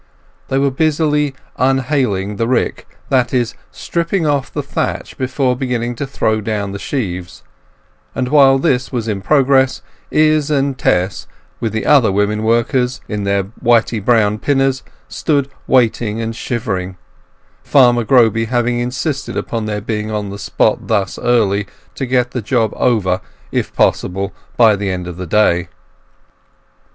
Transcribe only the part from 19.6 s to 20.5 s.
their being on the